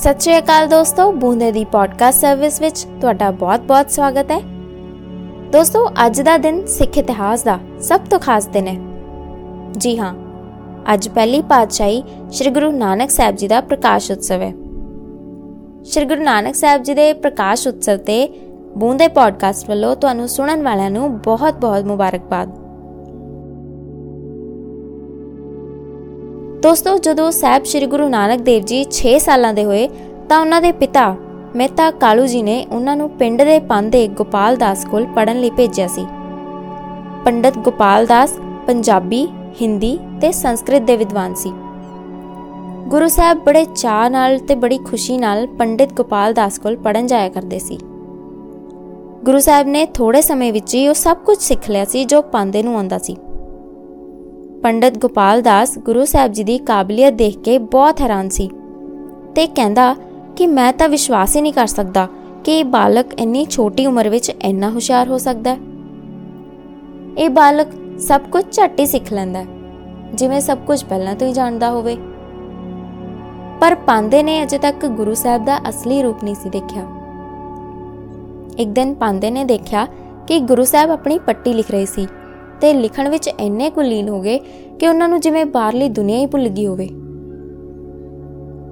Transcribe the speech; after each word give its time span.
ਸਤਿ 0.00 0.20
ਸ਼੍ਰੀ 0.20 0.38
ਅਕਾਲ 0.38 0.66
ਦੋਸਤੋ, 0.68 1.12
ਬੂੰਦੇ 1.12 1.52
ਦੀ 1.52 1.64
podcast 1.64 2.20
service 2.20 2.60
ਵਿੱਚ 2.60 2.86
ਤੁਹਾਡਾ 3.00 3.30
ਬਹੁਤ-ਬਹੁਤ 3.30 3.90
ਸਵਾਗਤ 3.90 4.30
ਹੈ। 4.30 4.40
ਦੋਸਤੋ, 5.52 5.88
ਅੱਜ 6.06 6.20
ਦਾ 6.20 6.38
ਦਿਨ 6.38 6.66
ਸਿੱਖ 6.66 6.98
ਇਤਿਹਾਸ 6.98 7.42
ਦਾ 7.42 7.58
ਸਭ 7.80 8.00
ਤੋਂ 8.00 8.18
ਖਾਸ 8.18 8.46
ਦਿਨ 8.46 8.66
ਹੈ। 8.66 8.76
ਜੀ 9.72 9.98
ਹਾਂ, 9.98 10.14
ਅੱਜ 10.94 11.08
ਪਹਿਲੀ 11.08 11.42
ਪਾਤਸ਼ਾਹੀ 11.42 12.02
ਸ੍ਰੀ 12.30 12.50
ਗੁਰੂ 12.50 12.70
ਨਾਨਕ 12.72 13.10
ਸਾਹਿਬ 13.10 13.36
ਜੀ 13.36 13.48
ਦਾ 13.48 13.60
ਪ੍ਰਕਾਸ਼ 13.60 14.10
ਉਤਸਵ 14.12 14.42
ਹੈ। 14.42 14.52
ਸ੍ਰੀ 15.84 16.04
ਗੁਰੂ 16.04 16.22
ਨਾਨਕ 16.22 16.54
ਸਾਹਿਬ 16.54 16.82
ਜੀ 16.82 16.94
ਦੇ 16.94 17.12
ਪ੍ਰਕਾਸ਼ 17.12 17.68
ਉਤਸਵ 17.68 17.96
ਤੇ 17.96 18.28
ਬੂੰਦੇ 18.76 19.08
ਪੋਡਕਾਸਟ 19.08 19.68
ਵੱਲੋਂ 19.68 19.96
ਤੁਹਾਨੂੰ 19.96 20.28
ਸੁਣਨ 20.28 20.62
ਵਾਲਿਆਂ 20.62 20.90
ਨੂੰ 20.90 21.18
ਬਹੁਤ-ਬਹੁਤ 21.18 21.84
ਮੁਬਾਰਕਬਾਦ। 21.84 22.65
ਦੋਸਤੋ, 26.66 26.96
ਜਦੋਂ 26.98 27.30
ਸਾਹਿਬ 27.30 27.64
ਸ੍ਰੀ 27.64 27.86
ਗੁਰੂ 27.86 28.08
ਨਾਨਕ 28.08 28.40
ਦੇਵ 28.40 28.62
ਜੀ 28.62 28.78
6 28.92 29.10
ਸਾਲਾਂ 29.18 29.52
ਦੇ 29.54 29.64
ਹੋਏ, 29.64 29.88
ਤਾਂ 30.28 30.38
ਉਹਨਾਂ 30.40 30.60
ਦੇ 30.60 30.72
ਪਿਤਾ 30.72 31.04
ਮਹਿਤਾ 31.56 31.90
ਕਾਲੂ 31.90 32.26
ਜੀ 32.26 32.42
ਨੇ 32.42 32.66
ਉਹਨਾਂ 32.72 32.96
ਨੂੰ 32.96 33.10
ਪਿੰਡ 33.10 33.42
ਦੇ 33.42 33.58
ਪੰਦੇ 33.58 34.08
ਗੋਪਾਲ 34.08 34.56
ਦਾਸ 34.56 34.84
ਕੋਲ 34.84 35.06
ਪੜਨ 35.06 35.40
ਲਈ 35.40 35.50
ਭੇਜਿਆ 35.50 35.86
ਸੀ। 35.86 36.06
ਪੰਡਤ 37.24 37.58
ਗੋਪਾਲ 37.58 38.06
ਦਾਸ 38.06 38.34
ਪੰਜਾਬੀ, 38.66 39.28
ਹਿੰਦੀ 39.62 39.98
ਤੇ 40.20 40.32
ਸੰਸਕ੍ਰਿਤ 40.32 40.82
ਦੇ 40.82 40.96
ਵਿਦਵਾਨ 40.96 41.34
ਸੀ। 41.34 41.52
ਗੁਰੂ 42.88 43.08
ਸਾਹਿਬ 43.08 43.44
ਬੜੇ 43.44 43.64
ਚਾਹ 43.64 44.10
ਨਾਲ 44.10 44.38
ਤੇ 44.38 44.54
ਬੜੀ 44.54 44.78
ਖੁਸ਼ੀ 44.78 45.18
ਨਾਲ 45.18 45.46
ਪੰਡਿਤ 45.46 45.92
ਗੋਪਾਲ 45.92 46.34
ਦਾਸ 46.34 46.58
ਕੋਲ 46.58 46.76
ਪੜਨ 46.76 47.06
ਜਾਇਆ 47.06 47.28
ਕਰਦੇ 47.28 47.58
ਸੀ। 47.58 47.78
ਗੁਰੂ 49.24 49.38
ਸਾਹਿਬ 49.38 49.66
ਨੇ 49.66 49.86
ਥੋੜੇ 49.86 50.22
ਸਮੇਂ 50.22 50.52
ਵਿੱਚ 50.52 50.74
ਹੀ 50.74 50.88
ਉਹ 50.88 50.94
ਸਭ 50.94 51.16
ਕੁਝ 51.16 51.38
ਸਿੱਖ 51.38 51.70
ਲਿਆ 51.70 51.84
ਸੀ 51.84 52.04
ਜੋ 52.04 52.22
ਪੰਦੇ 52.22 52.62
ਨੂੰ 52.62 52.76
ਆਉਂਦਾ 52.76 52.98
ਸੀ। 52.98 53.16
ਪੰਡਤ 54.66 54.96
ਗੋਪਾਲ 54.98 55.42
ਦਾਸ 55.42 55.78
ਗੁਰੂ 55.78 56.04
ਸਾਹਿਬ 56.04 56.32
ਜੀ 56.32 56.44
ਦੀ 56.44 56.56
ਕਾਬਲੀਅਤ 56.58 57.12
ਦੇਖ 57.12 57.38
ਕੇ 57.38 57.58
ਬਹੁਤ 57.58 58.00
ਹੈਰਾਨ 58.00 58.28
ਸੀ 58.28 58.48
ਤੇ 59.34 59.46
ਕਹਿੰਦਾ 59.46 59.94
ਕਿ 60.36 60.46
ਮੈਂ 60.46 60.72
ਤਾਂ 60.72 60.88
ਵਿਸ਼ਵਾਸ 60.88 61.36
ਹੀ 61.36 61.40
ਨਹੀਂ 61.40 61.52
ਕਰ 61.52 61.66
ਸਕਦਾ 61.66 62.06
ਕਿ 62.44 62.58
ਇਹ 62.58 62.64
ਬਾਲਕ 62.64 63.14
ਇੰਨੀ 63.20 63.44
ਛੋਟੀ 63.50 63.86
ਉਮਰ 63.86 64.08
ਵਿੱਚ 64.08 64.30
ਇੰਨਾ 64.42 64.70
ਹੁਸ਼ਿਆਰ 64.70 65.08
ਹੋ 65.08 65.18
ਸਕਦਾ 65.18 65.50
ਹੈ। 65.50 65.58
ਇਹ 67.18 67.30
ਬਾਲਕ 67.30 67.68
ਸਭ 67.98 68.20
ਕੁਝ 68.32 68.44
ਝੱਟ 68.52 68.80
ਹੀ 68.80 68.86
ਸਿੱਖ 68.86 69.12
ਲੈਂਦਾ 69.12 69.38
ਹੈ, 69.38 69.46
ਜਿਵੇਂ 70.14 70.40
ਸਭ 70.40 70.58
ਕੁਝ 70.58 70.82
ਪਹਿਲਾਂ 70.84 71.14
ਤੋਂ 71.14 71.28
ਹੀ 71.28 71.32
ਜਾਣਦਾ 71.32 71.70
ਹੋਵੇ। 71.70 71.96
ਪਰ 73.60 73.74
ਪਾਂਦੇ 73.74 74.22
ਨੇ 74.22 74.42
ਅਜੇ 74.42 74.58
ਤੱਕ 74.58 74.86
ਗੁਰੂ 74.86 75.14
ਸਾਹਿਬ 75.14 75.44
ਦਾ 75.44 75.60
ਅਸਲੀ 75.68 76.02
ਰੂਪ 76.02 76.24
ਨਹੀਂ 76.24 76.34
ਸੀ 76.34 76.50
ਦੇਖਿਆ। 76.50 76.86
ਇੱਕ 78.58 78.70
ਦਿਨ 78.70 78.94
ਪਾਂਦੇ 78.94 79.30
ਨੇ 79.30 79.44
ਦੇਖਿਆ 79.44 79.86
ਕਿ 80.26 80.40
ਗੁਰੂ 80.40 80.64
ਸਾਹਿਬ 80.64 80.90
ਆਪਣੀ 80.90 81.18
ਪੱਟੀ 81.18 81.52
ਲਿਖ 81.52 81.70
ਰਹੇ 81.70 81.86
ਸੀ। 81.86 82.06
ਤੇ 82.60 82.72
ਲਿਖਣ 82.74 83.08
ਵਿੱਚ 83.08 83.28
ਇੰਨੇ 83.40 83.70
ਕੁਲੀਨ 83.70 84.08
ਹੋ 84.08 84.20
ਗਏ 84.20 84.38
ਕਿ 84.78 84.88
ਉਹਨਾਂ 84.88 85.08
ਨੂੰ 85.08 85.20
ਜਿਵੇਂ 85.20 85.44
ਬਾਹਰਲੀ 85.46 85.88
ਦੁਨੀਆ 85.88 86.18
ਹੀ 86.18 86.26
ਭੁੱਲ 86.26 86.48
ਗਈ 86.48 86.66
ਹੋਵੇ। 86.66 86.88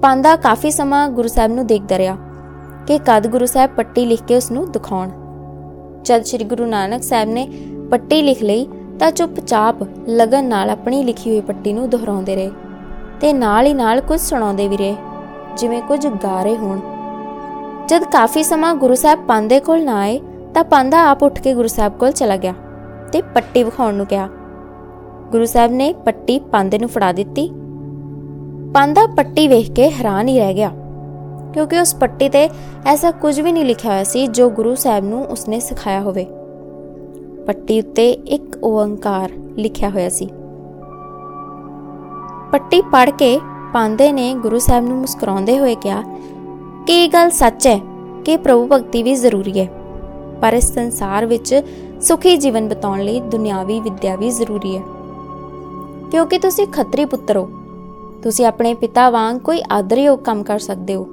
ਪਾਂਦਾ 0.01 0.35
ਕਾਫੀ 0.35 0.71
ਸਮਾਂ 0.71 1.09
ਗੁਰੂ 1.09 1.27
ਸਾਹਿਬ 1.27 1.51
ਨੂੰ 1.51 1.67
ਦੇਖਦਾ 1.67 1.97
ਰਿਹਾ 1.97 2.17
ਕਿ 2.87 2.97
ਕਦ 2.97 3.27
ਗੁਰੂ 3.27 3.45
ਸਾਹਿਬ 3.45 3.71
ਪੱਟੀ 3.75 4.05
ਲਿਖ 4.05 4.23
ਕੇ 4.23 4.35
ਉਸ 4.35 4.51
ਨੂੰ 4.51 4.71
ਦਿਖਾਉਣ। 4.71 5.09
ਜਦ 6.03 6.23
ਸ੍ਰੀ 6.23 6.43
ਗੁਰੂ 6.43 6.65
ਨਾਨਕ 6.65 7.03
ਸਾਹਿਬ 7.03 7.29
ਨੇ 7.29 7.47
ਪੱਟੀ 7.91 8.21
ਲਿਖ 8.21 8.43
ਲਈ 8.43 8.67
ਤਾਂ 8.99 9.11
ਚੁੱਪਚਾਪ 9.11 9.75
ਲਗਨ 10.09 10.45
ਨਾਲ 10.45 10.69
ਆਪਣੀ 10.69 11.03
ਲਿਖੀ 11.03 11.29
ਹੋਈ 11.29 11.41
ਪੱਟੀ 11.41 11.73
ਨੂੰ 11.73 11.89
ਦੁਹਰਾਉਂਦੇ 11.89 12.35
ਰਹੇ 12.35 12.51
ਤੇ 13.21 13.33
ਨਾਲ 13.33 13.65
ਹੀ 13.65 13.73
ਨਾਲ 13.73 14.01
ਕੁਝ 14.01 14.19
ਸੁਣਾਉਂਦੇ 14.19 14.67
ਵੀ 14.67 14.77
ਰਹੇ, 14.77 14.95
ਜਿਵੇਂ 15.57 15.81
ਕੁਝ 15.81 16.07
ਗਾ 16.07 16.43
ਰਹੇ 16.43 16.57
ਹੋਣ। 16.57 16.79
ਜਦ 17.87 18.03
ਕਾਫੀ 18.03 18.43
ਸਮਾਂ 18.43 18.75
ਗੁਰੂ 18.75 18.95
ਸਾਹਿਬ 18.95 19.25
ਪਾਂਦੇ 19.27 19.59
ਕੋਲ 19.59 19.83
ਨਾ 19.83 19.99
ਆਏ 19.99 20.19
ਤਾਂ 20.53 20.63
ਪਾਂਦਾ 20.63 21.03
ਆਪ 21.09 21.23
ਉੱਠ 21.23 21.41
ਕੇ 21.41 21.53
ਗੁਰੂ 21.53 21.67
ਸਾਹਿਬ 21.67 21.93
ਕੋਲ 21.93 22.11
ਚਲਾ 22.11 22.37
ਗਿਆ। 22.37 22.53
ਤੇ 23.11 23.21
ਪੱਟੀ 23.35 23.63
ਵਿਖਾਉਣ 23.63 23.93
ਨੂੰ 23.93 24.05
ਕਿਹਾ। 24.05 24.27
ਗੁਰੂ 25.31 25.45
ਸਾਹਿਬ 25.45 25.71
ਨੇ 25.71 25.91
ਪੱਟੀ 26.05 26.39
ਪਾਂਦੇ 26.51 26.79
ਨੂੰ 26.79 26.89
ਫੜਾ 26.89 27.11
ਦਿੱਤੀ। 27.11 27.47
ਪਾਂਦਾ 28.73 29.05
ਪੱਟੀ 29.07 29.47
ਵੇਖ 29.47 29.71
ਕੇ 29.71 29.89
ਹੈਰਾਨ 29.89 30.27
ਹੀ 30.27 30.37
ਰਹਿ 30.39 30.53
ਗਿਆ, 30.53 30.71
ਕਿਉਂਕਿ 31.53 31.79
ਉਸ 31.79 31.93
ਪੱਟੀ 31.95 32.29
ਤੇ 32.29 32.49
ਐਸਾ 32.85 33.11
ਕੁਝ 33.11 33.39
ਵੀ 33.39 33.51
ਨਹੀਂ 33.51 33.65
ਲਿਖਿਆ 33.65 33.91
ਹੋਇਆ 33.91 34.03
ਸੀ 34.03 34.25
ਜੋ 34.27 34.49
ਗੁਰੂ 34.49 34.75
ਸਾਹਿਬ 34.75 35.05
ਨੂੰ 35.05 35.23
ਉਸਨੇ 35.25 35.59
ਸਿਖਾਇਆ 35.59 36.01
ਹੋਵੇ। 36.01 36.25
ਪੱਟੀ 37.47 37.79
ਉੱਤੇ 37.79 38.11
ਇੱਕ 38.11 38.57
ਓੰਕਾਰ 38.63 39.31
ਲਿਖਿਆ 39.57 39.89
ਹੋਇਆ 39.89 40.09
ਸੀ। 40.09 40.29
ਪੱਟੀ 42.51 42.81
ਪੜ੍ਹ 42.81 43.11
ਕੇ 43.11 43.39
ਪਾਂਦੇ 43.73 44.11
ਨੇ 44.11 44.33
ਗੁਰੂ 44.33 44.59
ਸਾਹਿਬ 44.59 44.85
ਨੂੰ 44.85 44.97
ਮੁਸਕਰਾਉਂਦੇ 44.97 45.57
ਹੋਏ 45.59 45.75
ਕਿਹਾ, 45.75 46.03
ਕਿ 46.87 47.03
ਇਹ 47.03 47.09
ਗੱਲ 47.09 47.29
ਸੱਚ 47.29 47.67
ਹੈ 47.67 47.79
ਕਿ 48.25 48.37
ਪ੍ਰਭੂ 48.37 48.67
ਭਗਤੀ 48.67 49.03
ਵੀ 49.03 49.15
ਜ਼ਰੂਰੀ 49.15 49.59
ਹੈ, 49.59 49.67
ਪਰ 50.41 50.53
ਇਸ 50.53 50.73
ਸੰਸਾਰ 50.73 51.25
ਵਿੱਚ 51.25 51.53
ਸੁਖੀ 52.05 52.37
ਜੀਵਨ 52.37 52.69
ਬਤਾਉਣ 52.69 53.01
ਲਈ 53.01 53.19
ਦੁਨਿਆਵੀ 53.19 53.79
ਵਿੱਦਿਆ 53.79 54.15
ਵੀ 54.15 54.29
ਜ਼ਰੂਰੀ 54.29 54.77
ਹੈ। 54.77 54.81
ਕਿਉਂਕਿ 56.11 56.39
ਤੁਸੀਂ 56.39 56.67
ਖੱਤਰੀ 56.67 57.05
ਪੁੱਤਰ 57.05 57.37
ਹੋ। 57.37 57.49
ਤੁਸੀਂ 58.23 58.45
ਆਪਣੇ 58.45 58.73
ਪਿਤਾ 58.73 59.09
ਵਾਂਗ 59.09 59.37
ਕੋਈ 59.37 59.63
ਆਦਰਯੋਗ 59.71 60.19
ਕੰਮ 60.19 60.43
ਕਰ 60.43 60.59
ਸਕਦੇ 60.59 60.95
ਹੋ। 60.95 61.03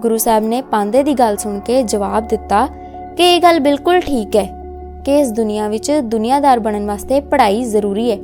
ਗੁਰੂ 0.00 0.16
ਸਾਹਿਬ 0.16 0.44
ਨੇ 0.44 0.62
ਪਾਂਦੇ 0.62 1.02
ਦੀ 1.02 1.14
ਗੱਲ 1.14 1.36
ਸੁਣ 1.36 1.60
ਕੇ 1.60 1.82
ਜਵਾਬ 1.82 2.28
ਦਿੱਤਾ 2.28 2.66
ਕਿ 3.16 3.36
ਇਹ 3.36 3.42
ਗੱਲ 3.42 3.60
ਬਿਲਕੁਲ 3.60 4.00
ਠੀਕ 4.00 4.36
ਹੈ 4.36 4.64
ਕਿ 5.04 5.18
ਇਸ 5.18 5.30
ਦੁਨੀਆ 5.30 5.68
ਵਿੱਚ 5.68 5.92
ਦੁਨੀਆਦਾਰ 5.92 6.58
ਬਣਨ 6.58 6.86
ਵਾਸਤੇ 6.86 7.20
ਪੜ੍ਹਾਈ 7.20 7.64
ਜ਼ਰੂਰੀ 7.64 8.10
ਹੈ। 8.10 8.18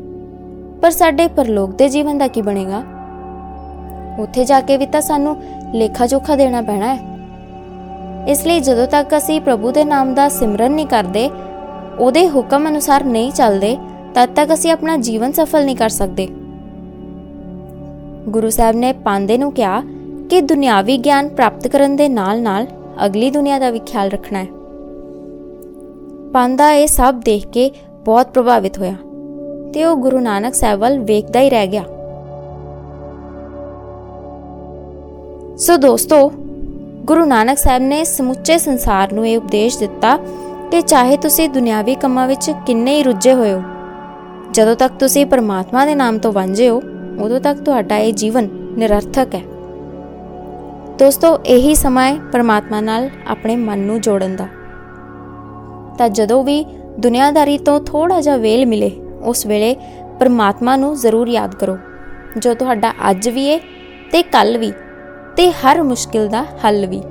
ਪਰ 0.82 0.90
ਸਾਡੇ 0.90 1.28
ਪਰਲੋਕ 1.28 1.74
ਦੇ 1.74 1.88
ਜੀਵਨ 1.88 2.18
ਦਾ 2.18 2.28
ਕੀ 2.28 2.42
ਬਣੇਗਾ? 2.42 2.82
ਉੱਥੇ 4.18 4.44
ਜਾ 4.44 4.60
ਕੇ 4.60 4.76
ਵੀ 4.76 4.86
ਤਾਂ 4.86 5.00
ਸਾਨੂੰ 5.00 5.36
ਲੇਖਾ 5.72 6.06
ਜੋਖਾ 6.06 6.36
ਦੇਣਾ 6.36 6.62
ਪੈਣਾ 6.62 6.94
ਹੈ। 6.94 7.13
ਇਸ 8.28 8.46
ਲਈ 8.46 8.60
ਜਦੋਂ 8.60 8.86
ਤੱਕ 8.86 9.16
ਅਸੀਂ 9.16 9.40
ਪ੍ਰਭੂ 9.40 9.70
ਦੇ 9.70 9.84
ਨਾਮ 9.84 10.14
ਦਾ 10.14 10.28
ਸਿਮਰਨ 10.28 10.72
ਨਹੀਂ 10.72 10.86
ਕਰਦੇ, 10.86 11.30
ਉਹਦੇ 11.98 12.28
ਹੁਕਮ 12.28 12.68
ਅਨੁਸਾਰ 12.68 13.04
ਨਹੀਂ 13.04 13.32
ਚੱਲਦੇ, 13.32 13.76
ਤਦ 14.14 14.28
ਤੱਕ 14.28 14.54
ਅਸੀਂ 14.54 14.72
ਆਪਣਾ 14.72 14.96
ਜੀਵਨ 14.96 15.32
ਸਫਲ 15.32 15.64
ਨਹੀਂ 15.64 15.76
ਕਰ 15.76 15.88
ਸਕਦੇ। 15.88 16.28
ਗੁਰੂ 18.28 18.50
ਸਾਹਿਬ 18.50 18.76
ਨੇ 18.76 18.92
ਪਾਂਦੇ 18.92 19.38
ਨੂੰ 19.38 19.52
ਕਿਹਾ 19.52 19.82
ਕਿ 20.30 20.40
ਦੁਨਿਆਵੀ 20.40 20.98
ਗਿਆਨ 20.98 21.28
ਪ੍ਰਾਪਤ 21.28 21.68
ਕਰਨ 21.68 21.96
ਦੇ 21.96 22.08
ਨਾਲ-ਨਾਲ 22.08 22.66
ਅਗਲੀ 23.06 23.30
ਦੁਨੀਆ 23.30 23.58
ਦਾ 23.58 23.70
ਵੀ 23.70 23.78
ਖਿਆਲ 23.78 24.08
ਰੱਖਣਾ 24.08 24.38
ਹੈ। 24.38 24.46
ਪਾਂਦਾ 26.32 26.72
ਇਹ 26.72 26.86
ਸਭ 26.86 27.14
ਦੇਖ 27.14 27.46
ਕੇ 27.46 27.70
ਬਹੁਤ 28.04 28.26
ਪ੍ਰਭਾਵਿਤ 28.26 28.78
ਹੋਇਆ 28.78 28.94
ਤੇ 29.74 29.84
ਉਹ 29.84 29.96
ਗੁਰੂ 29.96 30.20
ਨਾਨਕ 30.20 30.54
ਸਾਹਿਬ 30.54 30.80
ਵੱਲ 30.80 30.98
ਵੇਖਦਾ 30.98 31.40
ਹੀ 31.40 31.50
ਰਹਿ 31.50 31.66
ਗਿਆ। 31.66 31.82
ਸੋ 35.56 35.76
ਦੋਸਤੋ 35.76 36.32
ਗੁਰੂ 37.04 37.25
ਨਾਨਕ 37.25 37.59
ਸਾਹਿਬ 37.59 37.82
ਨੇ 37.82 38.04
ਸਮੁੱਚੇ 38.04 38.59
ਸੰਸਾਰ 38.59 39.12
ਨੂੰ 39.12 39.28
ਇਹ 39.28 39.38
ਉਪਦੇਸ਼ 39.38 39.78
ਦਿੱਤਾ 39.78 40.16
ਕਿ 40.70 40.82
ਚਾਹੇ 40.82 41.16
ਤੁਸੀਂ 41.16 41.48
ਦੁਨਿਆਵੀ 41.48 41.94
ਕੰਮਾਂ 41.94 42.26
ਵਿੱਚ 42.28 42.50
ਕਿੰਨੇ 42.66 42.97
ਹੀ 42.97 43.03
ਰੁੱਝੇ 43.03 43.34
ਹੋਏ 43.34 43.53
ਹੋ, 43.53 43.62
ਜਦੋਂ 44.53 44.76
ਤੱਕ 44.76 44.92
ਤੁਸੀਂ 44.92 45.26
ਪਰਮਾਤਮਾ 45.26 45.87
ਦੇ 45.87 45.94
ਨਾਮ 45.94 46.19
ਤੋਂ 46.19 46.32
ਵਾਂਝੇ 46.32 46.69
ਹੋ, 46.69 46.82
ਉਦੋਂ 47.20 47.41
ਤੱਕ 47.41 47.59
ਤੁਹਾਡਾ 47.59 47.97
ਇਹ 47.97 48.12
ਜੀਵਨ 48.12 48.48
ਨਿਰਰਥਕ 48.78 49.34
ਹੈ। 49.34 49.41
ਦੋਸਤੋ, 50.98 51.38
ਇਹੀ 51.47 51.75
ਸਮਾਂ 51.75 52.06
ਹੈ 52.09 52.19
ਪਰਮਾਤਮਾ 52.32 52.81
ਨਾਲ 52.81 53.10
ਆਪਣੇ 53.26 53.56
ਮਨ 53.56 53.78
ਨੂੰ 53.78 54.00
ਜੋੜਨ 54.00 54.37
ਦਾ। 54.37 54.47
ਤਾਂ 55.98 56.09
ਜਦੋਂ 56.09 56.44
ਵੀ 56.44 56.64
ਦੁਨੀਆਦਾਰੀ 56.98 57.59
ਤੋਂ 57.59 57.81
ਥੋੜਾ 57.81 58.20
ਜਿਹਾ 58.20 58.37
ਵੇਲ 58.37 58.66
ਮਿਲੇ, 58.66 58.91
ਉਸ 59.25 59.47
ਵੇਲੇ 59.47 59.76
ਪਰਮਾਤਮਾ 60.20 60.76
ਨੂੰ 60.76 60.94
ਜ਼ਰੂਰ 60.94 61.28
ਯਾਦ 61.28 61.54
ਕਰੋ। 61.54 61.76
ਜੋ 62.38 62.54
ਤੁਹਾਡਾ 62.54 62.93
ਅੱਜ 63.10 63.28
ਵੀ 63.28 63.50
ਹੈ 63.50 63.59
ਤੇ 64.12 64.22
ਕੱਲ 64.22 64.59
ਵੀ। 64.59 64.72
ਤੇ 65.36 65.52
ਹਰ 65.52 65.82
ਮੁਸ਼ਕਿਲ 65.82 66.28
ਦਾ 66.28 66.42
ਹੱਲ 66.42 66.86
ਵੀ। 66.86 67.02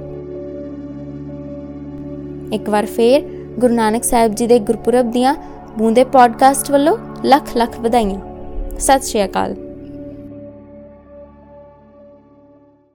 ਇੱਕ 2.56 2.70
ਵਾਰ 2.70 2.86
ਫੇਰ 2.86 3.22
ਗੁਰੂ 3.60 3.74
ਨਾਨਕ 3.74 4.04
ਸਾਹਿਬ 4.04 4.36
ਜੀ 4.36 4.48
ਦੇ 4.48 4.60
ਗੁਰਪੁਰਬ 4.60 5.12
ਦੀਆਂ 5.12 5.36
ਬੂੰਦੇ 5.78 6.04
ਪੋਡਕਾਸਟ 6.04 6.72
ਵੱਲੋਂ 6.72 6.98
ਲੱਖ 7.26 7.58
ਲੱਖ 7.58 7.80
ਵਧਾਈਆਂ। 7.80 8.20
ਸਤਿ 8.80 9.06
ਸ਼੍ਰੀ 9.06 9.26
ਅਕਾਲ। 9.26 9.56